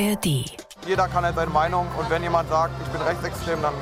[0.00, 0.44] ARD.
[0.86, 3.74] Jeder kann halt seine Meinung und wenn jemand sagt, ich bin rechtsextrem, dann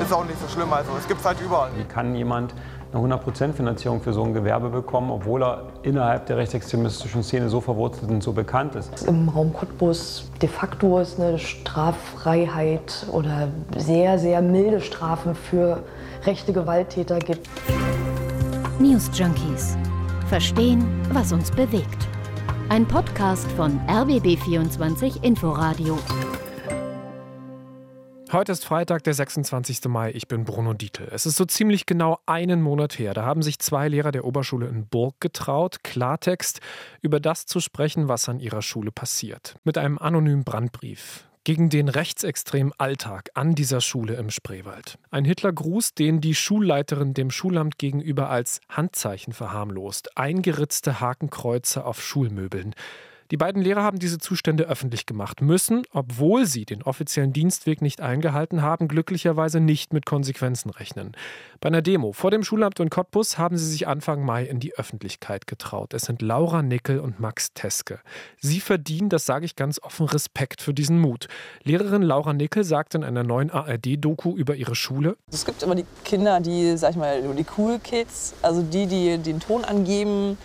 [0.00, 0.72] ist es auch nicht so schlimm.
[0.72, 1.70] Also es gibt es halt überall.
[1.76, 2.54] Wie kann jemand
[2.92, 7.60] eine 100% Finanzierung für so ein Gewerbe bekommen, obwohl er innerhalb der rechtsextremistischen Szene so
[7.60, 9.06] verwurzelt und so bekannt ist.
[9.06, 15.84] Im Raum Cottbus de facto ist eine Straffreiheit oder sehr, sehr milde Strafen für
[16.24, 17.48] rechte Gewalttäter gibt.
[18.80, 19.76] News Junkies.
[20.28, 22.09] Verstehen, was uns bewegt.
[22.70, 25.98] Ein Podcast von RBB24 Inforadio.
[28.30, 29.86] Heute ist Freitag, der 26.
[29.88, 30.12] Mai.
[30.12, 31.08] Ich bin Bruno Dietl.
[31.10, 33.12] Es ist so ziemlich genau einen Monat her.
[33.12, 36.60] Da haben sich zwei Lehrer der Oberschule in Burg getraut, Klartext
[37.00, 39.56] über das zu sprechen, was an ihrer Schule passiert.
[39.64, 44.98] Mit einem anonymen Brandbrief gegen den rechtsextremen Alltag an dieser Schule im Spreewald.
[45.10, 50.16] Ein Hitlergruß, den die Schulleiterin dem Schulamt gegenüber als Handzeichen verharmlost.
[50.16, 52.74] Eingeritzte Hakenkreuze auf Schulmöbeln.
[53.30, 58.00] Die beiden Lehrer haben diese Zustände öffentlich gemacht, müssen, obwohl sie den offiziellen Dienstweg nicht
[58.00, 61.12] eingehalten haben, glücklicherweise nicht mit Konsequenzen rechnen.
[61.60, 64.74] Bei einer Demo vor dem Schulamt in Cottbus haben sie sich Anfang Mai in die
[64.74, 65.94] Öffentlichkeit getraut.
[65.94, 68.00] Es sind Laura Nickel und Max Teske.
[68.40, 71.28] Sie verdienen, das sage ich ganz offen, Respekt für diesen Mut.
[71.62, 75.86] Lehrerin Laura Nickel sagt in einer neuen ARD-Doku über ihre Schule: Es gibt immer die
[76.04, 80.36] Kinder, die, sag ich mal, die Cool Kids, also die, die den Ton angeben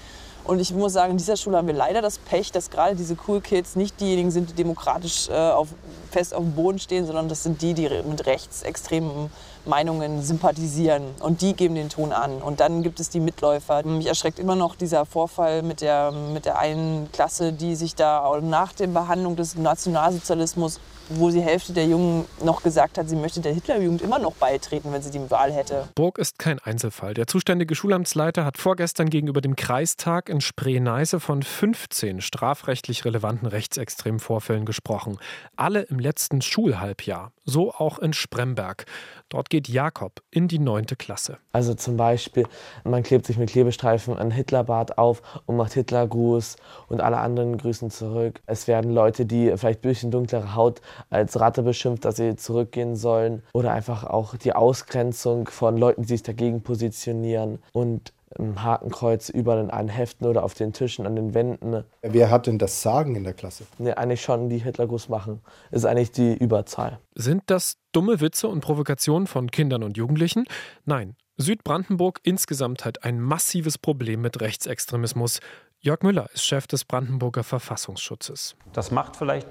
[0.46, 3.18] und ich muss sagen, in dieser Schule haben wir leider das Pech, dass gerade diese
[3.28, 5.70] Cool Kids nicht diejenigen sind, die demokratisch äh, auf,
[6.12, 9.32] fest auf dem Boden stehen, sondern das sind die, die mit rechtsextremen
[9.66, 11.04] Meinungen sympathisieren.
[11.20, 12.44] Und die geben den Ton an.
[12.44, 13.84] Und dann gibt es die Mitläufer.
[13.86, 18.40] Mich erschreckt immer noch dieser Vorfall mit der, mit der einen Klasse, die sich da
[18.42, 20.80] nach der Behandlung des Nationalsozialismus
[21.10, 24.92] wo die Hälfte der Jungen noch gesagt hat, sie möchte der Hitlerjugend immer noch beitreten,
[24.92, 25.88] wenn sie die Wahl hätte.
[25.96, 27.14] Burg ist kein Einzelfall.
[27.14, 34.20] Der zuständige Schulamtsleiter hat vorgestern gegenüber dem Kreistag in Spree-Neiße von 15 strafrechtlich relevanten rechtsextremen
[34.20, 35.18] Vorfällen gesprochen.
[35.56, 37.32] Alle im letzten Schulhalbjahr.
[37.46, 38.86] So auch in Spremberg.
[39.30, 41.38] Dort geht Jakob in die neunte Klasse.
[41.52, 42.48] Also zum Beispiel,
[42.84, 46.56] man klebt sich mit Klebestreifen ein Hitlerbart auf und macht Hitlergruß
[46.88, 48.42] und alle anderen grüßen zurück.
[48.48, 52.96] Es werden Leute, die vielleicht ein bisschen dunklere Haut als Ratte beschimpft, dass sie zurückgehen
[52.96, 53.44] sollen.
[53.54, 57.60] Oder einfach auch die Ausgrenzung von Leuten, die sich dagegen positionieren.
[57.74, 61.84] Und ein Hakenkreuz überall in allen Heften oder auf den Tischen, an den Wänden.
[62.02, 63.66] Wer hat denn das Sagen in der Klasse?
[63.78, 65.42] Ne, eigentlich schon die Hitlergruß machen.
[65.72, 67.00] Ist eigentlich die Überzahl.
[67.14, 70.46] Sind das dumme Witze und Provokationen von Kindern und Jugendlichen?
[70.86, 71.16] Nein.
[71.38, 75.42] Südbrandenburg insgesamt hat ein massives Problem mit Rechtsextremismus.
[75.80, 78.56] Jörg Müller ist Chef des Brandenburger Verfassungsschutzes.
[78.72, 79.48] Das macht vielleicht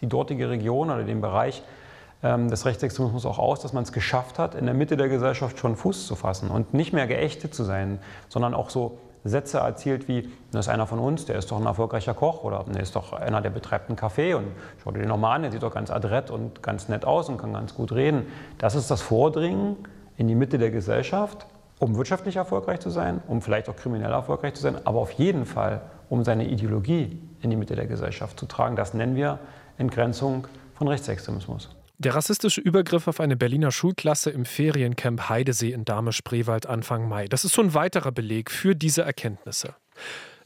[0.00, 1.62] die dortige Region oder den Bereich
[2.22, 5.76] des Rechtsextremismus auch aus, dass man es geschafft hat, in der Mitte der Gesellschaft schon
[5.76, 10.28] Fuß zu fassen und nicht mehr geächtet zu sein, sondern auch so Sätze erzielt wie,
[10.52, 13.12] das ist einer von uns, der ist doch ein erfolgreicher Koch oder der ist doch
[13.12, 14.46] einer, der betreibt einen Café und
[14.82, 17.38] schau dir den nochmal an, der sieht doch ganz adrett und ganz nett aus und
[17.38, 18.26] kann ganz gut reden.
[18.58, 19.76] Das ist das Vordringen
[20.16, 21.46] in die Mitte der Gesellschaft,
[21.78, 25.46] um wirtschaftlich erfolgreich zu sein, um vielleicht auch kriminell erfolgreich zu sein, aber auf jeden
[25.46, 28.76] Fall, um seine Ideologie in die Mitte der Gesellschaft zu tragen.
[28.76, 29.38] Das nennen wir
[29.76, 31.77] Entgrenzung von Rechtsextremismus.
[32.00, 37.26] Der rassistische Übergriff auf eine Berliner Schulklasse im Feriencamp Heidesee in Dahme-Spreewald Anfang Mai.
[37.26, 39.74] Das ist so ein weiterer Beleg für diese Erkenntnisse.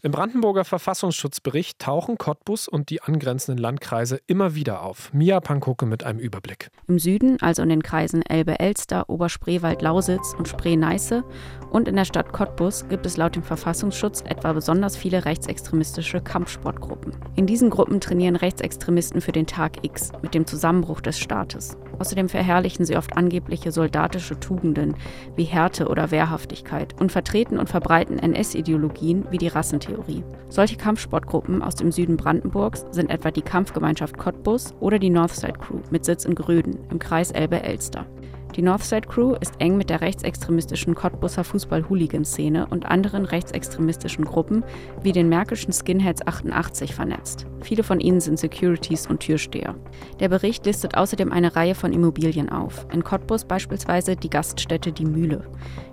[0.04, 5.12] Im Brandenburger Verfassungsschutzbericht tauchen Cottbus und die angrenzenden Landkreise immer wieder auf.
[5.12, 6.70] Mia Pankoke mit einem Überblick.
[6.88, 11.22] Im Süden, also in den Kreisen Elbe-Elster, Oberspreewald-Lausitz und Spree-Neiße
[11.70, 17.14] und in der Stadt Cottbus gibt es laut dem Verfassungsschutz etwa besonders viele rechtsextremistische Kampfsportgruppen.
[17.36, 21.76] In diesen Gruppen trainieren Rechtsextremisten für den Tag X mit dem Zusammenbruch des Staates.
[21.98, 24.94] Außerdem verherrlichen sie oft angebliche soldatische Tugenden
[25.36, 30.24] wie Härte oder Wehrhaftigkeit und vertreten und verbreiten NS-Ideologien wie die Rassentheorie.
[30.48, 35.80] Solche Kampfsportgruppen aus dem Süden Brandenburgs sind etwa die Kampfgemeinschaft Cottbus oder die Northside Crew
[35.90, 38.06] mit Sitz in Gröden im Kreis Elbe-Elster.
[38.54, 44.62] Die Northside Crew ist eng mit der rechtsextremistischen Cottbusser Fußball-Hooligan-Szene und anderen rechtsextremistischen Gruppen
[45.02, 47.46] wie den märkischen Skinheads 88 vernetzt.
[47.62, 49.74] Viele von ihnen sind Securities und Türsteher.
[50.20, 52.86] Der Bericht listet außerdem eine Reihe von Immobilien auf.
[52.92, 55.44] In Cottbus beispielsweise die Gaststätte Die Mühle.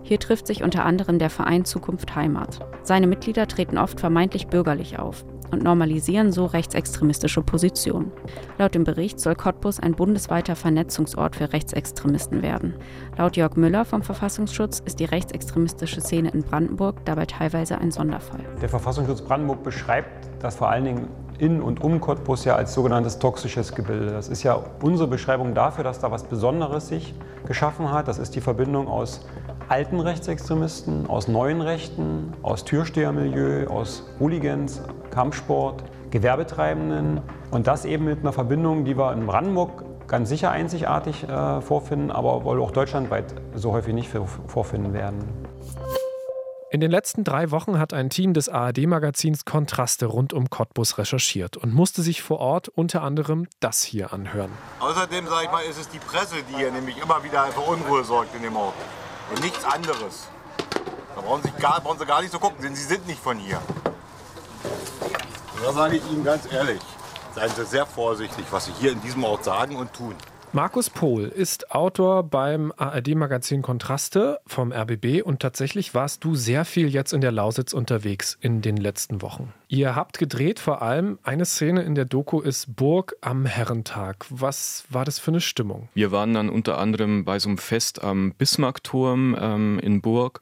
[0.03, 2.59] Hier trifft sich unter anderem der Verein Zukunft Heimat.
[2.83, 8.11] Seine Mitglieder treten oft vermeintlich bürgerlich auf und normalisieren so rechtsextremistische Positionen.
[8.57, 12.75] Laut dem Bericht soll Cottbus ein bundesweiter Vernetzungsort für Rechtsextremisten werden.
[13.17, 18.41] Laut Jörg Müller vom Verfassungsschutz ist die rechtsextremistische Szene in Brandenburg dabei teilweise ein Sonderfall.
[18.61, 21.07] Der Verfassungsschutz Brandenburg beschreibt das vor allen Dingen
[21.39, 24.11] in und um Cottbus ja als sogenanntes toxisches Gebilde.
[24.11, 27.13] Das ist ja unsere Beschreibung dafür, dass da was Besonderes sich
[27.45, 28.07] geschaffen hat.
[28.07, 29.25] Das ist die Verbindung aus
[29.69, 34.81] alten Rechtsextremisten, aus neuen Rechten, aus Türstehermilieu, aus Hooligans,
[35.11, 37.21] Kampfsport, Gewerbetreibenden.
[37.51, 42.09] Und das eben mit einer Verbindung, die wir in Brandenburg ganz sicher einzigartig äh, vorfinden,
[42.09, 44.09] aber wohl auch deutschlandweit so häufig nicht
[44.47, 45.19] vorfinden werden.
[46.71, 51.57] In den letzten drei Wochen hat ein Team des ARD-Magazins Kontraste rund um Cottbus recherchiert
[51.57, 54.51] und musste sich vor Ort unter anderem das hier anhören.
[54.79, 58.03] Außerdem, sage ich mal, ist es die Presse, die hier nämlich immer wieder für Unruhe
[58.03, 58.75] sorgt in dem Ort.
[59.29, 60.27] Und nichts anderes.
[61.15, 63.37] Da brauchen Sie gar, brauchen Sie gar nicht so gucken, denn Sie sind nicht von
[63.37, 63.61] hier.
[65.61, 66.81] Da sage ich Ihnen ganz ehrlich,
[67.35, 70.15] seien Sie sehr vorsichtig, was Sie hier in diesem Ort sagen und tun.
[70.51, 76.87] Markus Pohl ist Autor beim ARD-Magazin Kontraste vom RBB und tatsächlich warst du sehr viel
[76.87, 79.53] jetzt in der Lausitz unterwegs in den letzten Wochen.
[79.67, 84.25] Ihr habt gedreht vor allem, eine Szene in der Doku ist Burg am Herrentag.
[84.31, 85.87] Was war das für eine Stimmung?
[85.93, 90.41] Wir waren dann unter anderem bei so einem Fest am Bismarckturm ähm, in Burg.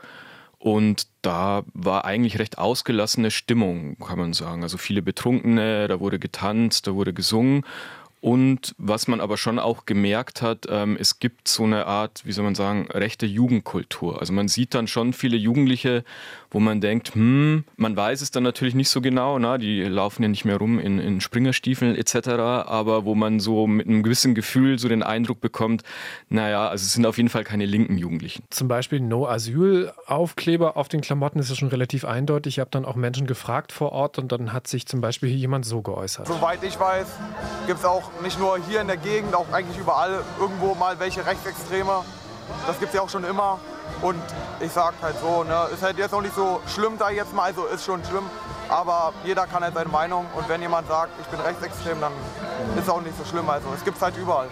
[0.60, 4.64] Und da war eigentlich recht ausgelassene Stimmung, kann man sagen.
[4.64, 7.64] Also viele Betrunkene, da wurde getanzt, da wurde gesungen.
[8.20, 12.32] Und was man aber schon auch gemerkt hat, ähm, es gibt so eine Art, wie
[12.32, 14.20] soll man sagen, rechte Jugendkultur.
[14.20, 16.04] Also man sieht dann schon viele Jugendliche,
[16.50, 20.24] wo man denkt, hm, man weiß es dann natürlich nicht so genau, na, die laufen
[20.24, 22.30] ja nicht mehr rum in, in Springerstiefeln etc.,
[22.68, 25.84] aber wo man so mit einem gewissen Gefühl so den Eindruck bekommt,
[26.30, 28.44] naja, also es sind auf jeden Fall keine linken Jugendlichen.
[28.50, 32.56] Zum Beispiel No-Asyl-Aufkleber auf den Klamotten ist ja schon relativ eindeutig.
[32.56, 35.38] Ich habe dann auch Menschen gefragt vor Ort und dann hat sich zum Beispiel hier
[35.38, 36.28] jemand so geäußert.
[36.28, 37.08] Soweit ich weiß,
[37.66, 41.26] gibt es auch nicht nur hier in der Gegend, auch eigentlich überall irgendwo mal welche
[41.26, 42.04] Rechtsextreme.
[42.66, 43.60] Das gibt es ja auch schon immer.
[44.02, 44.22] Und
[44.60, 47.44] ich sag halt so, ne, ist halt jetzt noch nicht so schlimm da jetzt mal,
[47.44, 48.30] also ist schon schlimm.
[48.70, 50.26] Aber jeder kann halt seine Meinung.
[50.36, 52.12] Und wenn jemand sagt, ich bin rechtsextrem, dann
[52.78, 53.50] ist auch nicht so schlimm.
[53.50, 54.48] Also es gibt es halt überall.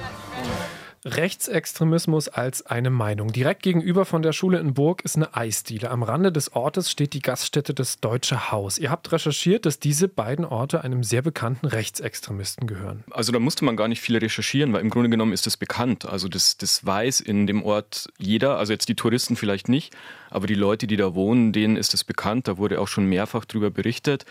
[1.05, 3.31] Rechtsextremismus als eine Meinung.
[3.31, 5.91] Direkt gegenüber von der Schule in Burg ist eine Eisdiele.
[5.91, 8.79] Am Rande des Ortes steht die Gaststätte des Deutsche Haus.
[8.79, 13.03] Ihr habt recherchiert, dass diese beiden Orte einem sehr bekannten Rechtsextremisten gehören.
[13.11, 16.05] Also da musste man gar nicht viel recherchieren, weil im Grunde genommen ist das bekannt.
[16.05, 19.95] Also das, das weiß in dem Ort jeder, also jetzt die Touristen vielleicht nicht,
[20.31, 22.47] aber die Leute, die da wohnen, denen ist es bekannt.
[22.47, 24.25] Da wurde auch schon mehrfach darüber berichtet.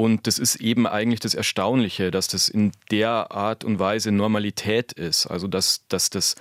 [0.00, 4.92] Und das ist eben eigentlich das Erstaunliche, dass das in der Art und Weise Normalität
[4.92, 5.26] ist.
[5.26, 6.36] Also dass, dass das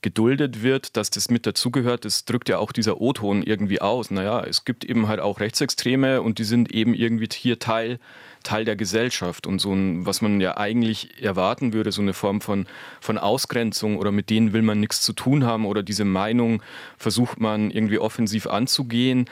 [0.00, 4.10] geduldet wird, dass das mit dazugehört, das drückt ja auch dieser O-Ton irgendwie aus.
[4.10, 8.00] Naja, es gibt eben halt auch Rechtsextreme und die sind eben irgendwie hier Teil,
[8.44, 9.46] Teil der Gesellschaft.
[9.46, 12.66] Und so ein, was man ja eigentlich erwarten würde, so eine Form von,
[13.02, 16.62] von Ausgrenzung oder mit denen will man nichts zu tun haben oder diese Meinung
[16.96, 19.26] versucht man irgendwie offensiv anzugehen.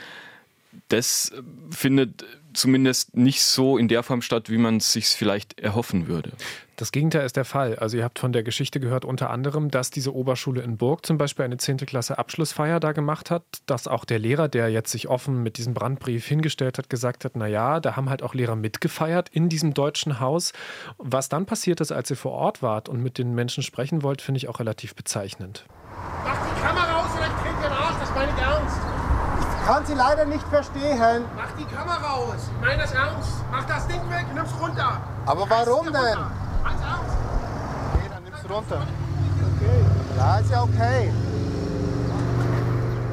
[0.88, 1.32] Das
[1.70, 6.32] findet zumindest nicht so in der Form statt, wie man es sich vielleicht erhoffen würde.
[6.80, 7.76] Das Gegenteil ist der Fall.
[7.76, 11.18] Also ihr habt von der Geschichte gehört unter anderem, dass diese Oberschule in Burg zum
[11.18, 11.76] Beispiel eine 10.
[11.78, 15.74] Klasse Abschlussfeier da gemacht hat, dass auch der Lehrer, der jetzt sich offen mit diesem
[15.74, 19.74] Brandbrief hingestellt hat, gesagt hat, na ja, da haben halt auch Lehrer mitgefeiert in diesem
[19.74, 20.54] deutschen Haus.
[20.96, 24.22] Was dann passiert ist, als ihr vor Ort wart und mit den Menschen sprechen wollt,
[24.22, 25.66] finde ich auch relativ bezeichnend.
[26.24, 28.89] Mach die Kamera aus oder ich krieg den Arsch, das meine ich ernst
[29.70, 31.24] kann Sie leider nicht verstehen.
[31.36, 32.34] Mach die Kamera aus.
[32.52, 33.30] Ich meine das ernst.
[33.52, 35.00] Mach das Ding weg, nimm's runter.
[35.26, 35.94] Aber warum denn?
[35.94, 37.16] Ganz ernst.
[37.94, 38.82] Okay, dann nimm's runter.
[39.56, 39.84] Okay.
[40.16, 41.12] Ja, ist ja okay.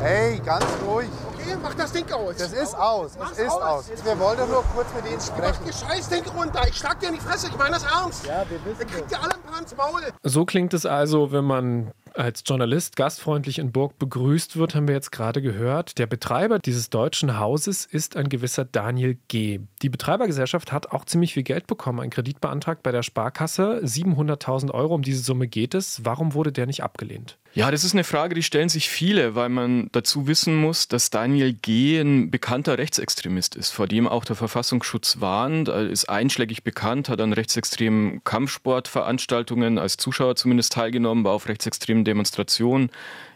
[0.02, 1.10] Hey, ganz ruhig.
[1.34, 2.38] Okay, mach das Ding aus.
[2.38, 3.12] Das ist aus.
[3.32, 3.92] Es ist aus.
[3.92, 4.04] aus.
[4.04, 5.60] Wir wollen doch nur kurz mit Ihnen sprechen.
[5.64, 6.68] Mach die Scheißding runter.
[6.68, 7.50] Ich schlag dir in die Fresse.
[7.50, 8.26] Ich meine das ernst.
[8.26, 10.02] Ja, wir wissen Ihr kriegt ja alle ein paar ins Maul.
[10.24, 14.96] So klingt es also, wenn man als Journalist gastfreundlich in Burg begrüßt wird, haben wir
[14.96, 15.98] jetzt gerade gehört.
[15.98, 19.60] Der Betreiber dieses deutschen Hauses ist ein gewisser Daniel G.
[19.82, 23.82] Die Betreibergesellschaft hat auch ziemlich viel Geld bekommen, einen Kredit beantragt bei der Sparkasse.
[23.84, 26.04] 700.000 Euro, um diese Summe geht es.
[26.04, 27.38] Warum wurde der nicht abgelehnt?
[27.54, 31.10] Ja, das ist eine Frage, die stellen sich viele, weil man dazu wissen muss, dass
[31.10, 32.00] Daniel G.
[32.00, 37.34] ein bekannter Rechtsextremist ist, vor dem auch der Verfassungsschutz warnt, ist einschlägig bekannt, hat an
[37.34, 42.90] rechtsextremen Kampfsportveranstaltungen als Zuschauer zumindest teilgenommen, war auf rechtsextremen Demonstrationen,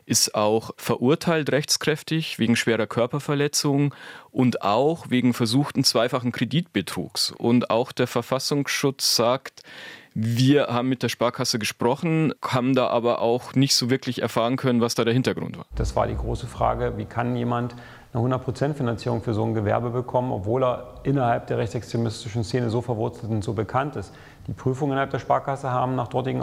[0.06, 3.94] ist auch verurteilt rechtskräftig wegen schwerer Körperverletzung
[4.32, 7.32] und auch wegen versuchten zweifachen Kreditbetrugs.
[7.32, 9.62] Und auch der Verfassungsschutz sagt,
[10.14, 14.82] wir haben mit der Sparkasse gesprochen, haben da aber auch nicht so wirklich erfahren können,
[14.82, 15.66] was da der Hintergrund war.
[15.76, 17.76] Das war die große Frage, wie kann jemand
[18.14, 22.82] eine 100% Finanzierung für so ein Gewerbe bekommen, obwohl er innerhalb der rechtsextremistischen Szene so
[22.82, 24.14] verwurzelt und so bekannt ist.
[24.48, 26.42] Die Prüfungen innerhalb der Sparkasse haben nach dortigen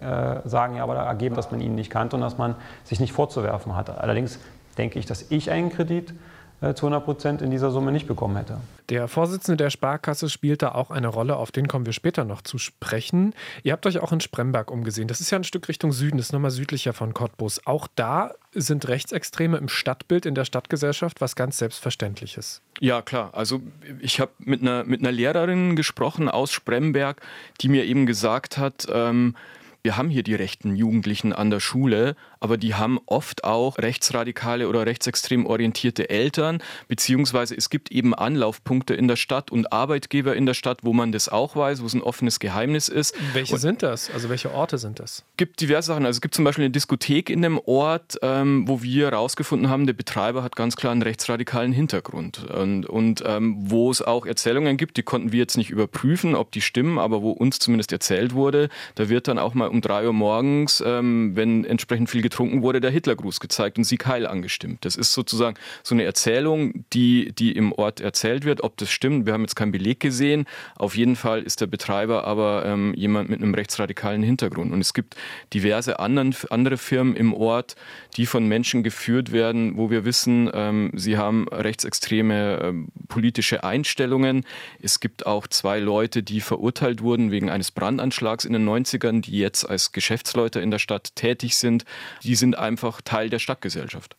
[0.00, 3.76] Aussagen ja aber ergeben, dass man ihn nicht kannte und dass man sich nicht vorzuwerfen
[3.76, 3.98] hatte.
[3.98, 4.38] Allerdings
[4.78, 6.14] denke ich, dass ich einen Kredit
[6.62, 8.58] äh, zu 100 Prozent in dieser Summe nicht bekommen hätte.
[8.88, 12.42] Der Vorsitzende der Sparkasse spielt da auch eine Rolle, auf den kommen wir später noch
[12.42, 13.34] zu sprechen.
[13.64, 15.08] Ihr habt euch auch in Spremberg umgesehen.
[15.08, 17.66] Das ist ja ein Stück Richtung Süden, das ist nochmal südlicher von Cottbus.
[17.66, 22.62] Auch da sind Rechtsextreme im Stadtbild, in der Stadtgesellschaft was ganz Selbstverständliches.
[22.78, 23.30] Ja, klar.
[23.32, 23.60] Also
[24.00, 27.22] ich habe mit einer, mit einer Lehrerin gesprochen aus Spremberg,
[27.60, 29.34] die mir eben gesagt hat, ähm,
[29.82, 34.68] wir haben hier die rechten Jugendlichen an der Schule, aber die haben oft auch rechtsradikale
[34.68, 40.44] oder rechtsextrem orientierte Eltern, beziehungsweise es gibt eben Anlaufpunkte in der Stadt und Arbeitgeber in
[40.44, 43.14] der Stadt, wo man das auch weiß, wo es ein offenes Geheimnis ist.
[43.32, 44.10] Welche und sind das?
[44.10, 45.18] Also welche Orte sind das?
[45.18, 46.04] Es gibt diverse Sachen.
[46.04, 49.86] Also es gibt zum Beispiel eine Diskothek in dem Ort, ähm, wo wir herausgefunden haben,
[49.86, 52.50] der Betreiber hat ganz klar einen rechtsradikalen Hintergrund.
[52.50, 56.50] Und, und ähm, wo es auch Erzählungen gibt, die konnten wir jetzt nicht überprüfen, ob
[56.50, 60.06] die stimmen, aber wo uns zumindest erzählt wurde, da wird dann auch mal um drei
[60.06, 64.84] Uhr morgens, ähm, wenn entsprechend viel getrunken wurde, der Hitlergruß gezeigt und Sieg Heil angestimmt.
[64.84, 68.62] Das ist sozusagen so eine Erzählung, die, die im Ort erzählt wird.
[68.62, 70.46] Ob das stimmt, wir haben jetzt keinen Beleg gesehen.
[70.76, 74.72] Auf jeden Fall ist der Betreiber aber ähm, jemand mit einem rechtsradikalen Hintergrund.
[74.72, 75.16] Und es gibt
[75.52, 77.76] diverse anderen, andere Firmen im Ort,
[78.16, 84.46] die von Menschen geführt werden, wo wir wissen, ähm, sie haben rechtsextreme ähm, politische Einstellungen.
[84.80, 89.38] Es gibt auch zwei Leute, die verurteilt wurden wegen eines Brandanschlags in den 90ern, die
[89.38, 91.84] jetzt als Geschäftsleute in der Stadt tätig sind.
[92.22, 94.16] Die sind einfach Teil der Stadtgesellschaft.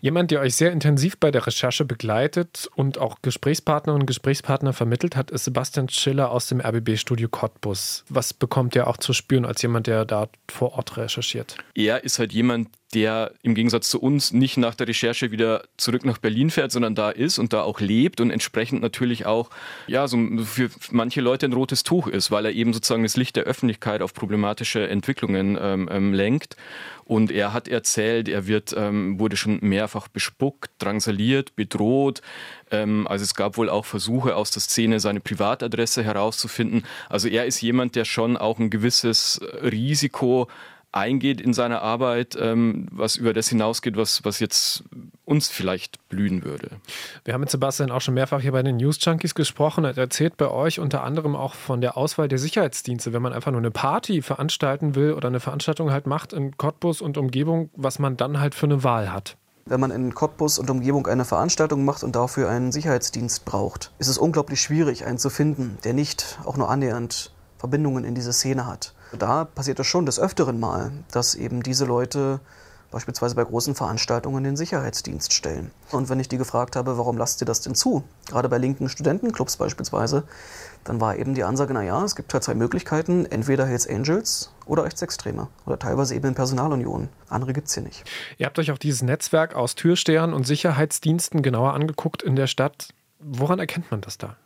[0.00, 5.16] Jemand, der euch sehr intensiv bei der Recherche begleitet und auch Gesprächspartnerinnen und Gesprächspartner vermittelt
[5.16, 8.04] hat, ist Sebastian Schiller aus dem RBB-Studio Cottbus.
[8.08, 11.56] Was bekommt er auch zu spüren als jemand, der da vor Ort recherchiert?
[11.74, 16.04] Er ist halt jemand, der im Gegensatz zu uns nicht nach der Recherche wieder zurück
[16.04, 19.50] nach Berlin fährt, sondern da ist und da auch lebt und entsprechend natürlich auch
[19.88, 23.36] ja so für manche Leute ein rotes Tuch ist, weil er eben sozusagen das Licht
[23.36, 26.56] der Öffentlichkeit auf problematische Entwicklungen ähm, ähm, lenkt.
[27.04, 32.22] Und er hat erzählt, er wird, ähm, wurde schon mehrfach bespuckt, drangsaliert, bedroht.
[32.70, 36.84] Ähm, also es gab wohl auch Versuche aus der Szene, seine Privatadresse herauszufinden.
[37.08, 40.48] Also er ist jemand, der schon auch ein gewisses Risiko
[40.96, 44.84] eingeht in seiner Arbeit, ähm, was über das hinausgeht, was, was jetzt
[45.24, 46.70] uns vielleicht blühen würde.
[47.24, 49.84] Wir haben mit Sebastian auch schon mehrfach hier bei den News Junkies gesprochen.
[49.84, 53.52] Er erzählt bei euch unter anderem auch von der Auswahl der Sicherheitsdienste, wenn man einfach
[53.52, 57.98] nur eine Party veranstalten will oder eine Veranstaltung halt macht in Cottbus und Umgebung, was
[57.98, 59.36] man dann halt für eine Wahl hat.
[59.68, 64.06] Wenn man in Cottbus und Umgebung eine Veranstaltung macht und dafür einen Sicherheitsdienst braucht, ist
[64.06, 68.68] es unglaublich schwierig, einen zu finden, der nicht auch nur annähernd Verbindungen in diese Szene
[68.68, 68.94] hat.
[69.18, 72.38] Da passiert es schon des Öfteren mal, dass eben diese Leute
[72.90, 75.70] beispielsweise bei großen Veranstaltungen den Sicherheitsdienst stellen.
[75.90, 78.88] Und wenn ich die gefragt habe, warum lasst ihr das denn zu, gerade bei linken
[78.88, 80.24] Studentenclubs beispielsweise,
[80.84, 84.84] dann war eben die Ansage, naja, es gibt halt zwei Möglichkeiten, entweder Hells Angels oder
[84.84, 87.08] Rechtsextreme oder teilweise eben in Personalunion.
[87.28, 88.04] Andere gibt es hier nicht.
[88.38, 92.88] Ihr habt euch auch dieses Netzwerk aus Türstern und Sicherheitsdiensten genauer angeguckt in der Stadt.
[93.18, 94.36] Woran erkennt man das da?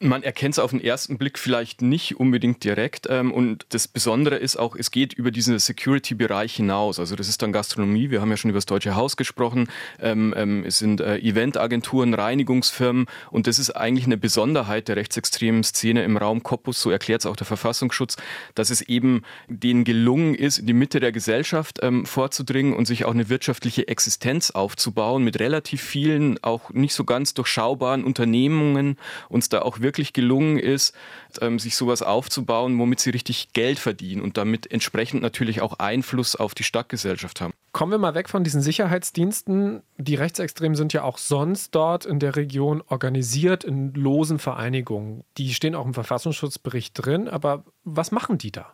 [0.00, 3.06] Man erkennt es auf den ersten Blick vielleicht nicht unbedingt direkt.
[3.08, 6.98] Ähm, und das Besondere ist auch, es geht über diesen Security-Bereich hinaus.
[6.98, 8.10] Also das ist dann Gastronomie.
[8.10, 9.68] Wir haben ja schon über das Deutsche Haus gesprochen.
[10.00, 13.06] Ähm, ähm, es sind äh, Eventagenturen, Reinigungsfirmen.
[13.30, 16.80] Und das ist eigentlich eine Besonderheit der rechtsextremen Szene im Raum Cottbus.
[16.80, 18.16] So erklärt es auch der Verfassungsschutz,
[18.54, 23.12] dass es eben denen gelungen ist, in die Mitte der Gesellschaft vorzudringen und sich auch
[23.12, 28.98] eine wirtschaftliche Existenz aufzubauen mit relativ vielen, auch nicht so ganz durchschaubaren Unternehmungen.
[29.28, 30.94] Uns da auch wirklich gelungen ist,
[31.40, 36.34] ähm, sich sowas aufzubauen, womit sie richtig Geld verdienen und damit entsprechend natürlich auch Einfluss
[36.34, 37.54] auf die Stadtgesellschaft haben.
[37.70, 39.82] Kommen wir mal weg von diesen Sicherheitsdiensten.
[39.96, 45.22] Die Rechtsextremen sind ja auch sonst dort in der Region organisiert in losen Vereinigungen.
[45.38, 48.72] Die stehen auch im Verfassungsschutzbericht drin, aber was machen die da?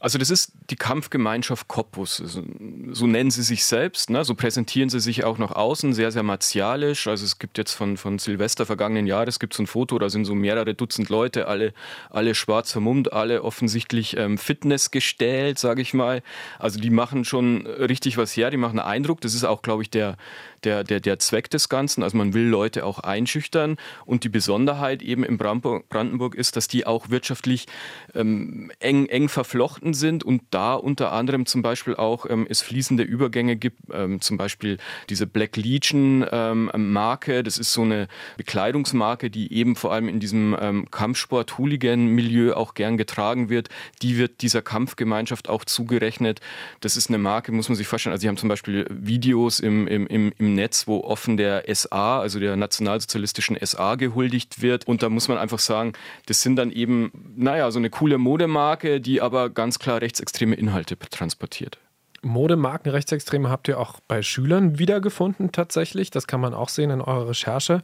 [0.00, 4.24] Also das ist die Kampfgemeinschaft Cottbus, so nennen sie sich selbst, ne?
[4.24, 7.06] so präsentieren sie sich auch nach außen, sehr, sehr martialisch.
[7.06, 10.24] Also es gibt jetzt von, von Silvester vergangenen Jahres gibt es ein Foto, da sind
[10.24, 11.72] so mehrere Dutzend Leute, alle,
[12.10, 16.22] alle schwarz vermummt, alle offensichtlich ähm, Fitness gestellt, sage ich mal.
[16.58, 19.20] Also die machen schon richtig was her, die machen Eindruck.
[19.20, 20.16] Das ist auch, glaube ich, der,
[20.64, 22.02] der, der, der Zweck des Ganzen.
[22.02, 23.76] Also man will Leute auch einschüchtern.
[24.06, 27.66] Und die Besonderheit eben in Brandenburg ist, dass die auch wirtschaftlich
[28.14, 33.02] ähm, eng, eng verflochten sind und da unter anderem zum Beispiel auch ähm, es fließende
[33.02, 33.80] Übergänge gibt.
[33.92, 34.78] Ähm, zum Beispiel
[35.10, 37.42] diese Black Legion ähm, Marke.
[37.42, 42.96] Das ist so eine Bekleidungsmarke, die eben vor allem in diesem ähm, Kampfsport-Hooligan-Milieu auch gern
[42.96, 43.68] getragen wird.
[44.02, 46.40] Die wird dieser Kampfgemeinschaft auch zugerechnet.
[46.80, 48.12] Das ist eine Marke, muss man sich vorstellen.
[48.12, 52.20] Also, sie haben zum Beispiel Videos im, im, im, im Netz, wo offen der SA,
[52.20, 54.86] also der nationalsozialistischen SA gehuldigt wird.
[54.86, 55.92] Und da muss man einfach sagen,
[56.26, 60.98] das sind dann eben, naja, so eine coole Modemarke, die aber ganz klar rechtsextreme Inhalte
[60.98, 61.78] transportiert.
[62.22, 66.10] Modemarken Rechtsextreme habt ihr auch bei Schülern wiedergefunden tatsächlich.
[66.10, 67.82] Das kann man auch sehen in eurer Recherche.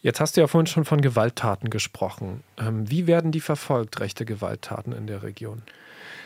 [0.00, 2.42] Jetzt hast du ja vorhin schon von Gewalttaten gesprochen.
[2.58, 5.62] Ähm, wie werden die verfolgt, rechte Gewalttaten in der Region?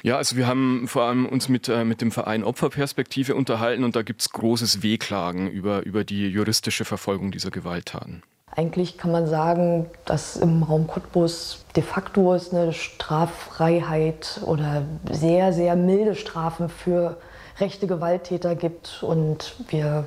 [0.03, 3.97] Ja, also wir haben vor allem uns mit, äh, mit dem Verein Opferperspektive unterhalten und
[3.97, 8.23] da gibt es großes Wehklagen über, über die juristische Verfolgung dieser Gewalttaten.
[8.55, 15.53] Eigentlich kann man sagen, dass im Raum Cottbus de facto es eine Straffreiheit oder sehr,
[15.53, 17.19] sehr milde Strafen für
[17.59, 20.07] rechte Gewalttäter gibt und wir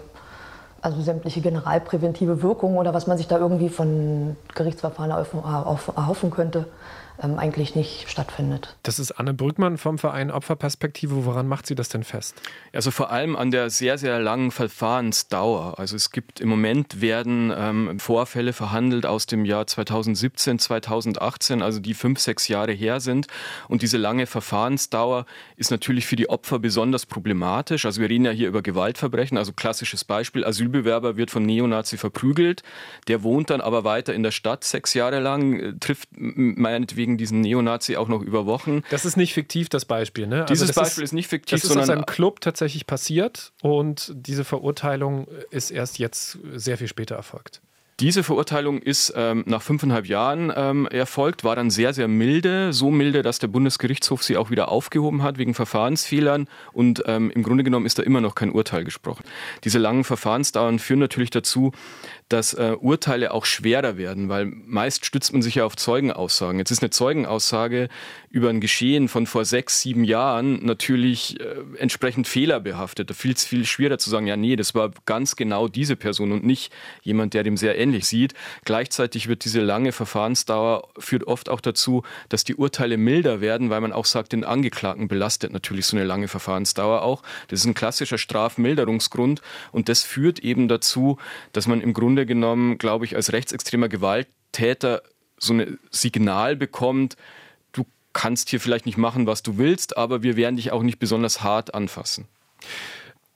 [0.82, 6.66] also sämtliche generalpräventive Wirkungen oder was man sich da irgendwie von Gerichtsverfahren erhoffen könnte,
[7.20, 8.78] eigentlich nicht stattfindet.
[8.84, 11.26] Das ist Anne Brückmann vom Verein Opferperspektive.
[11.26, 12.42] Woran macht sie das denn fest?
[12.74, 15.78] Also vor allem an der sehr, sehr langen Verfahrensdauer.
[15.80, 21.80] Also es gibt im Moment werden ähm, Vorfälle verhandelt aus dem Jahr 2017, 2018, also
[21.80, 23.28] die fünf, sechs Jahre her sind.
[23.68, 25.26] Und diese lange Verfahrensdauer
[25.58, 27.86] ist natürlich für die Opfer besonders problematisch.
[27.86, 29.38] Also wir reden ja hier über Gewaltverbrechen.
[29.38, 32.64] Also klassisches Beispiel, Asylbewerber wird von Neonazi verprügelt.
[33.08, 37.18] Der wohnt dann aber weiter in der Stadt sechs Jahre lang, äh, trifft meinetwegen gegen
[37.18, 38.84] diesen Neonazi auch noch über Wochen.
[38.92, 40.28] Das ist nicht fiktiv, das Beispiel.
[40.28, 40.42] Ne?
[40.42, 41.80] Also Dieses Beispiel ist, ist, nicht fiktiv, das sondern.
[41.80, 46.88] Das ist aus einem Club tatsächlich passiert und diese Verurteilung ist erst jetzt sehr viel
[46.88, 47.62] später erfolgt.
[48.00, 52.92] Diese Verurteilung ist ähm, nach fünfeinhalb Jahren ähm, erfolgt, war dann sehr, sehr milde, so
[52.92, 57.66] milde, dass der Bundesgerichtshof sie auch wieder aufgehoben hat wegen Verfahrensfehlern und ähm, im Grunde
[57.66, 59.26] genommen ist da immer noch kein Urteil gesprochen.
[59.66, 61.74] Diese langen Verfahrensdauern führen natürlich dazu,
[62.30, 66.60] dass äh, Urteile auch schwerer werden, weil meist stützt man sich ja auf Zeugenaussagen.
[66.60, 67.90] Jetzt ist eine Zeugenaussage
[68.30, 73.10] über ein Geschehen von vor sechs, sieben Jahren natürlich äh, entsprechend fehlerbehaftet.
[73.10, 76.32] Da fiel es viel schwerer zu sagen, ja, nee, das war ganz genau diese Person
[76.32, 76.72] und nicht
[77.02, 78.36] jemand, der dem sehr ähnlich sieht.
[78.64, 83.82] Gleichzeitig wird diese lange Verfahrensdauer führt oft auch dazu, dass die Urteile milder werden, weil
[83.82, 87.24] man auch sagt, den Angeklagten belastet natürlich so eine lange Verfahrensdauer auch.
[87.48, 91.18] Das ist ein klassischer Strafmilderungsgrund und das führt eben dazu,
[91.54, 95.04] dass man im Grunde Grunde genommen, glaube ich, als rechtsextremer Gewalttäter
[95.38, 97.16] so ein Signal bekommt,
[97.72, 101.00] du kannst hier vielleicht nicht machen, was du willst, aber wir werden dich auch nicht
[101.00, 102.26] besonders hart anfassen.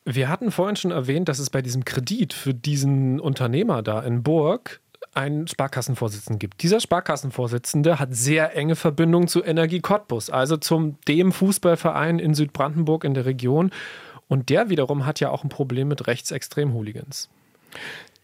[0.04, 4.22] Wir hatten vorhin schon erwähnt, dass es bei diesem Kredit für diesen Unternehmer da in
[4.22, 4.82] Burg
[5.14, 6.62] einen Sparkassenvorsitzenden gibt.
[6.62, 13.06] Dieser Sparkassenvorsitzende hat sehr enge Verbindungen zu Energie Cottbus, also zum dem Fußballverein in Südbrandenburg
[13.06, 13.72] in der Region.
[14.28, 17.30] Und der wiederum hat ja auch ein Problem mit rechtsextremen Hooligans.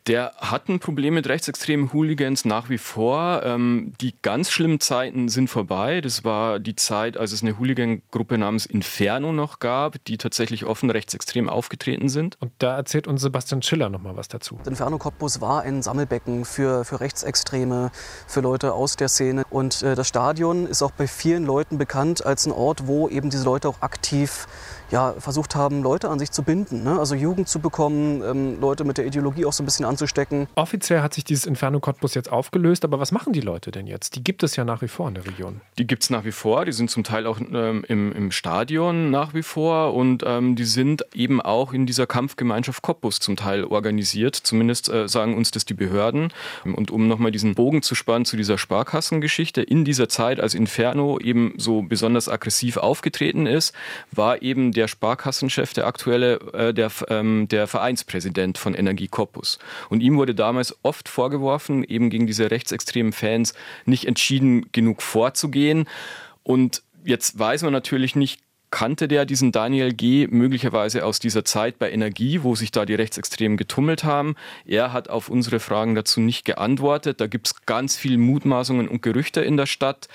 [0.10, 3.43] Der hat ein Problem mit rechtsextremen Hooligans nach wie vor.
[3.43, 6.02] Ähm, die ganz schlimmen Zeiten sind vorbei.
[6.02, 10.89] Das war die Zeit, als es eine Hooligan-Gruppe namens Inferno noch gab, die tatsächlich offen
[10.89, 12.38] rechtsextrem aufgetreten sind.
[12.41, 14.58] Und da erzählt uns Sebastian Schiller noch mal was dazu.
[14.65, 17.91] Inferno Cottbus war ein Sammelbecken für, für Rechtsextreme,
[18.26, 19.43] für Leute aus der Szene.
[19.52, 23.30] Und äh, das Stadion ist auch bei vielen Leuten bekannt als ein Ort, wo eben
[23.30, 24.48] diese Leute auch aktiv
[24.91, 26.97] ja, versucht haben, Leute an sich zu binden, ne?
[26.99, 30.47] also Jugend zu bekommen, ähm, Leute mit der Ideologie auch so ein bisschen anzustecken.
[30.56, 34.15] Offiziell hat sich dieses Inferno Cottbus jetzt aufgelöst, aber was machen die Leute denn jetzt?
[34.15, 35.62] Die gibt es ja nach wie vor in der Region.
[35.78, 39.12] Die gibt es nach wie vor, die sind zum Teil auch ähm, im, im, Stadion
[39.12, 43.65] nach wie vor und ähm, die sind eben auch in dieser Kampfgemeinschaft Cottbus zum Teil
[43.65, 46.34] organisiert, zumindest äh, sagen uns das die Behörden.
[46.63, 51.19] Und um nochmal diesen Bogen zu spannen zu dieser Sparkassengeschichte, in dieser Zeit, als Inferno
[51.19, 53.73] eben so besonders aggressiv aufgetreten ist,
[54.12, 59.59] war eben der Sparkassenchef, der aktuelle, äh, der, ähm, der Vereinspräsident von Energie Cottbus.
[59.89, 63.53] Und ihm wurde damals oft vorgeworfen, eben gegen diese rechtsextremen Fans
[63.85, 65.87] nicht entschieden genug vorzugehen.
[66.43, 70.27] Und jetzt weiß man natürlich nicht, kannte der diesen Daniel G.
[70.29, 74.35] möglicherweise aus dieser Zeit bei Energie, wo sich da die Rechtsextremen getummelt haben.
[74.65, 77.19] Er hat auf unsere Fragen dazu nicht geantwortet.
[77.19, 80.07] Da gibt es ganz viele Mutmaßungen und Gerüchte in der Stadt.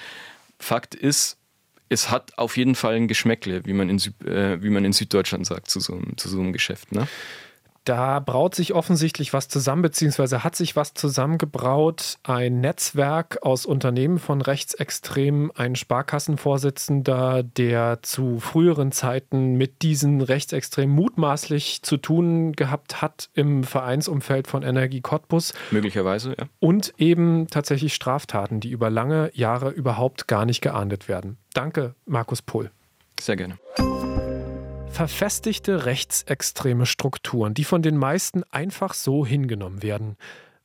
[0.59, 1.37] Fakt ist,
[1.95, 4.93] es hat auf jeden Fall ein Geschmäckle, wie man in, Süd, äh, wie man in
[4.93, 6.93] Süddeutschland sagt, zu so, zu so einem Geschäft.
[6.93, 7.07] Ne?
[7.85, 12.17] Da braut sich offensichtlich was zusammen, beziehungsweise hat sich was zusammengebraut.
[12.23, 20.95] Ein Netzwerk aus Unternehmen von Rechtsextremen, ein Sparkassenvorsitzender, der zu früheren Zeiten mit diesen Rechtsextremen
[20.95, 25.53] mutmaßlich zu tun gehabt hat im Vereinsumfeld von Energie Cottbus.
[25.71, 26.47] Möglicherweise, ja.
[26.61, 31.37] Und eben tatsächlich Straftaten, die über lange Jahre überhaupt gar nicht geahndet werden.
[31.53, 32.71] Danke, Markus Pohl.
[33.21, 33.59] Sehr gerne
[34.95, 40.17] verfestigte rechtsextreme Strukturen, die von den meisten einfach so hingenommen werden.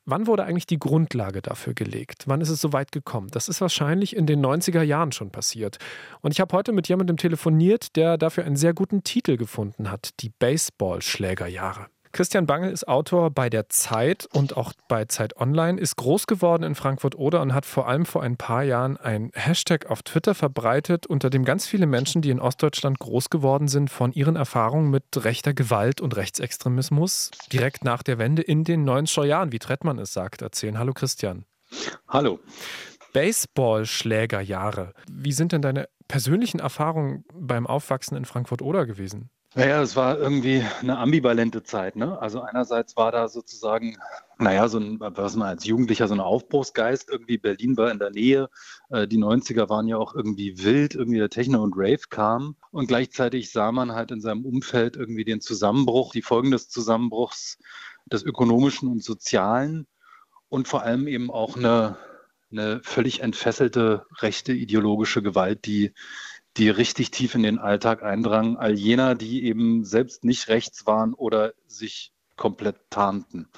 [0.05, 2.25] Wann wurde eigentlich die Grundlage dafür gelegt?
[2.27, 3.29] Wann ist es so weit gekommen?
[3.31, 5.79] Das ist wahrscheinlich in den 90er Jahren schon passiert.
[6.21, 10.11] Und ich habe heute mit jemandem telefoniert, der dafür einen sehr guten Titel gefunden hat:
[10.19, 11.87] Die Baseballschlägerjahre.
[12.11, 16.63] Christian Bangel ist Autor bei der Zeit und auch bei Zeit Online, ist groß geworden
[16.63, 21.05] in Frankfurt-Oder und hat vor allem vor ein paar Jahren ein Hashtag auf Twitter verbreitet,
[21.05, 25.03] unter dem ganz viele Menschen, die in Ostdeutschland groß geworden sind, von ihren Erfahrungen mit
[25.17, 30.11] rechter Gewalt und Rechtsextremismus direkt nach der Wende in den 90er Jahren, wie Trettmann es
[30.11, 30.79] sagt, erzählen.
[30.79, 31.45] Hallo Christian.
[32.07, 32.39] Hallo.
[33.13, 34.93] Baseballschlägerjahre.
[35.09, 39.29] Wie sind denn deine persönlichen Erfahrungen beim Aufwachsen in Frankfurt-Oder gewesen?
[39.55, 41.95] Naja, es war irgendwie eine ambivalente Zeit.
[41.95, 42.21] Ne?
[42.21, 43.97] Also einerseits war da sozusagen,
[44.37, 47.09] naja, so ein, was man als Jugendlicher, so ein Aufbruchsgeist.
[47.09, 48.49] Irgendwie Berlin war in der Nähe.
[48.89, 50.93] Äh, die 90er waren ja auch irgendwie wild.
[50.93, 52.57] Irgendwie der Techno und Rave kam.
[52.71, 57.57] Und gleichzeitig sah man halt in seinem Umfeld irgendwie den Zusammenbruch, die Folgen des Zusammenbruchs
[58.05, 59.87] des ökonomischen und sozialen
[60.49, 61.97] und vor allem eben auch eine,
[62.51, 65.93] eine völlig entfesselte rechte ideologische Gewalt, die
[66.57, 71.13] die richtig tief in den Alltag eindrang, all jener, die eben selbst nicht rechts waren
[71.13, 73.49] oder sich komplett tarnten.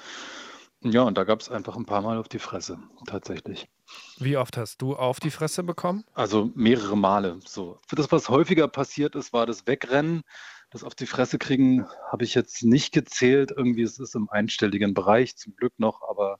[0.84, 3.68] Ja, und da gab es einfach ein paar Mal auf die Fresse, tatsächlich.
[4.18, 6.04] Wie oft hast du auf die Fresse bekommen?
[6.12, 7.38] Also mehrere Male.
[7.44, 7.78] So.
[7.86, 10.22] Für das, was häufiger passiert ist, war das Wegrennen.
[10.70, 13.52] Das auf die Fresse kriegen habe ich jetzt nicht gezählt.
[13.56, 16.38] Irgendwie ist es im einstelligen Bereich, zum Glück noch, aber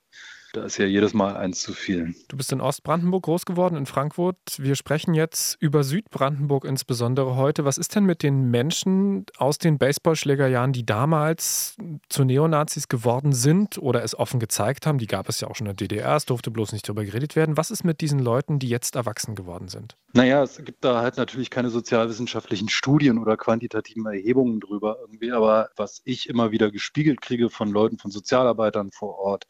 [0.53, 2.15] da ist ja jedes Mal eins zu viel.
[2.27, 4.37] Du bist in Ostbrandenburg groß geworden, in Frankfurt.
[4.57, 7.65] Wir sprechen jetzt über Südbrandenburg insbesondere heute.
[7.65, 11.75] Was ist denn mit den Menschen aus den Baseballschlägerjahren, die damals
[12.07, 14.99] zu Neonazis geworden sind oder es offen gezeigt haben?
[14.99, 17.35] Die gab es ja auch schon in der DDR, es durfte bloß nicht darüber geredet
[17.35, 17.57] werden.
[17.57, 19.97] Was ist mit diesen Leuten, die jetzt erwachsen geworden sind?
[20.13, 25.69] Naja, es gibt da halt natürlich keine sozialwissenschaftlichen Studien oder quantitativen Erhebungen drüber irgendwie, aber
[25.75, 29.47] was ich immer wieder gespiegelt kriege von Leuten, von Sozialarbeitern vor Ort,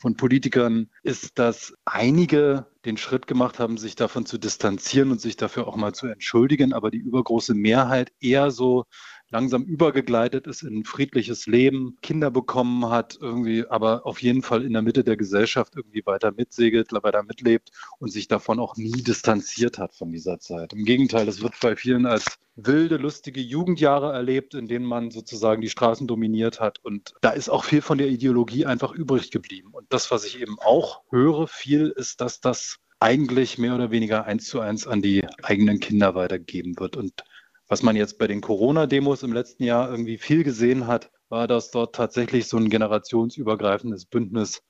[0.00, 5.36] von Politikern ist, dass einige den Schritt gemacht haben, sich davon zu distanzieren und sich
[5.36, 8.86] dafür auch mal zu entschuldigen, aber die übergroße Mehrheit eher so
[9.30, 14.64] langsam übergegleitet ist in ein friedliches Leben, Kinder bekommen hat, irgendwie, aber auf jeden Fall
[14.64, 19.02] in der Mitte der Gesellschaft irgendwie weiter mitsegelt, weiter mitlebt und sich davon auch nie
[19.02, 20.72] distanziert hat von dieser Zeit.
[20.72, 25.62] Im Gegenteil, es wird bei vielen als wilde, lustige Jugendjahre erlebt, in denen man sozusagen
[25.62, 26.78] die Straßen dominiert hat.
[26.82, 29.70] Und da ist auch viel von der Ideologie einfach übrig geblieben.
[29.72, 34.26] Und das, was ich eben auch höre, viel ist, dass das eigentlich mehr oder weniger
[34.26, 36.96] eins zu eins an die eigenen Kinder weitergegeben wird.
[36.96, 37.24] Und
[37.70, 41.70] was man jetzt bei den Corona-Demos im letzten Jahr irgendwie viel gesehen hat, war, dass
[41.70, 44.62] dort tatsächlich so ein generationsübergreifendes Bündnis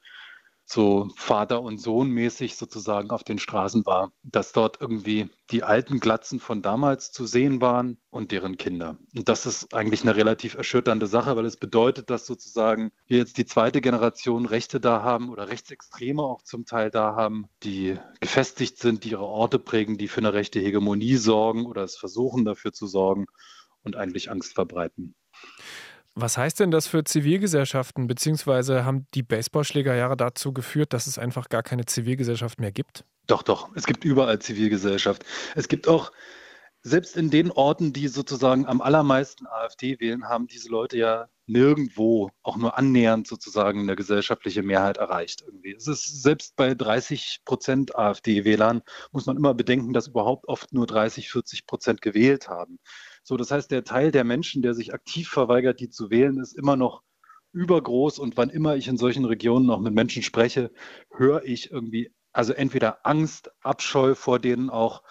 [0.72, 5.98] so Vater und Sohn mäßig sozusagen auf den Straßen war, dass dort irgendwie die alten
[5.98, 8.96] Glatzen von damals zu sehen waren und deren Kinder.
[9.16, 13.36] Und das ist eigentlich eine relativ erschütternde Sache, weil es bedeutet, dass sozusagen wir jetzt
[13.36, 18.78] die zweite Generation Rechte da haben oder Rechtsextreme auch zum Teil da haben, die gefestigt
[18.78, 22.72] sind, die ihre Orte prägen, die für eine rechte Hegemonie sorgen oder es versuchen dafür
[22.72, 23.26] zu sorgen
[23.82, 25.16] und eigentlich Angst verbreiten.
[26.14, 31.48] Was heißt denn das für Zivilgesellschaften, beziehungsweise haben die Baseballschlägerjahre dazu geführt, dass es einfach
[31.48, 33.04] gar keine Zivilgesellschaft mehr gibt?
[33.26, 35.24] Doch, doch, es gibt überall Zivilgesellschaft.
[35.54, 36.10] Es gibt auch,
[36.82, 42.30] selbst in den Orten, die sozusagen am allermeisten AfD wählen, haben diese Leute ja nirgendwo
[42.42, 45.42] auch nur annähernd sozusagen eine gesellschaftliche Mehrheit erreicht.
[45.46, 45.74] Irgendwie.
[45.74, 50.86] Es ist selbst bei 30 Prozent AfD-Wählern muss man immer bedenken, dass überhaupt oft nur
[50.86, 52.78] 30, 40 Prozent gewählt haben.
[53.30, 56.58] So, das heißt, der Teil der Menschen, der sich aktiv verweigert, die zu wählen, ist
[56.58, 57.04] immer noch
[57.52, 58.18] übergroß.
[58.18, 60.72] Und wann immer ich in solchen Regionen noch mit Menschen spreche,
[61.12, 65.04] höre ich irgendwie, also entweder Angst, Abscheu vor denen auch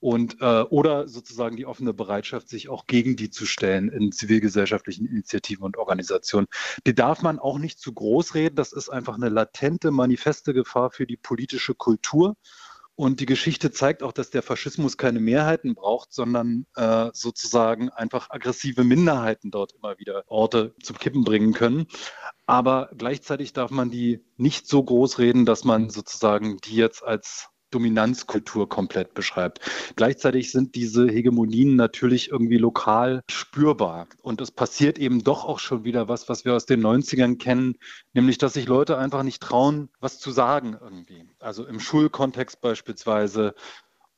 [0.00, 5.06] und äh, oder sozusagen die offene Bereitschaft, sich auch gegen die zu stellen in zivilgesellschaftlichen
[5.06, 6.48] Initiativen und Organisationen.
[6.88, 8.56] Die darf man auch nicht zu groß reden.
[8.56, 12.34] Das ist einfach eine latente, manifeste Gefahr für die politische Kultur.
[13.00, 18.28] Und die Geschichte zeigt auch, dass der Faschismus keine Mehrheiten braucht, sondern äh, sozusagen einfach
[18.28, 21.86] aggressive Minderheiten dort immer wieder Orte zum Kippen bringen können.
[22.44, 27.48] Aber gleichzeitig darf man die nicht so groß reden, dass man sozusagen die jetzt als
[27.70, 29.60] Dominanzkultur komplett beschreibt.
[29.96, 34.06] Gleichzeitig sind diese Hegemonien natürlich irgendwie lokal spürbar.
[34.22, 37.76] Und es passiert eben doch auch schon wieder was, was wir aus den 90ern kennen,
[38.12, 41.24] nämlich dass sich Leute einfach nicht trauen, was zu sagen irgendwie.
[41.38, 43.54] Also im Schulkontext beispielsweise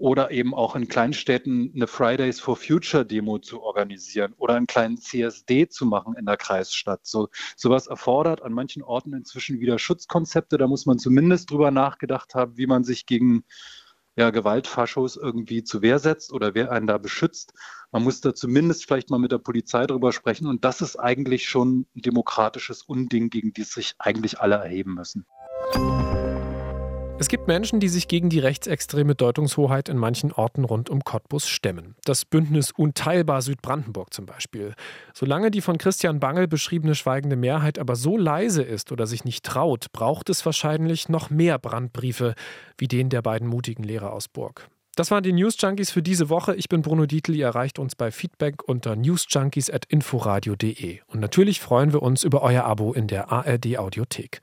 [0.02, 4.96] oder eben auch in Kleinstädten eine Fridays for Future Demo zu organisieren oder einen kleinen
[4.96, 7.06] CSD zu machen in der Kreisstadt.
[7.06, 10.58] So, sowas erfordert an manchen Orten inzwischen wieder Schutzkonzepte.
[10.58, 13.44] Da muss man zumindest drüber nachgedacht haben, wie man sich gegen
[14.16, 17.54] ja, Gewaltfaschos irgendwie zu Wehr setzt oder wer einen da beschützt.
[17.92, 20.48] Man muss da zumindest vielleicht mal mit der Polizei drüber sprechen.
[20.48, 25.26] Und das ist eigentlich schon ein demokratisches Unding, gegen das sich eigentlich alle erheben müssen.
[27.22, 31.46] Es gibt Menschen, die sich gegen die rechtsextreme Deutungshoheit in manchen Orten rund um Cottbus
[31.46, 31.94] stemmen.
[32.04, 34.74] Das Bündnis Unteilbar Südbrandenburg zum Beispiel.
[35.14, 39.44] Solange die von Christian Bangel beschriebene schweigende Mehrheit aber so leise ist oder sich nicht
[39.44, 42.34] traut, braucht es wahrscheinlich noch mehr Brandbriefe
[42.76, 44.68] wie den der beiden mutigen Lehrer aus Burg.
[44.96, 46.56] Das waren die News Junkies für diese Woche.
[46.56, 47.36] Ich bin Bruno Dietl.
[47.36, 51.02] Ihr erreicht uns bei Feedback unter newsjunkies.inforadio.de.
[51.06, 54.42] Und natürlich freuen wir uns über euer Abo in der ARD Audiothek.